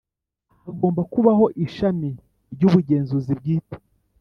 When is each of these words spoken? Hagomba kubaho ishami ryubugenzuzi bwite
Hagomba 0.65 1.01
kubaho 1.13 1.45
ishami 1.65 2.09
ryubugenzuzi 2.53 3.31
bwite 3.39 3.75